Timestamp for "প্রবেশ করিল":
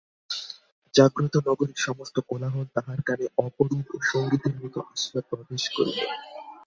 5.29-5.97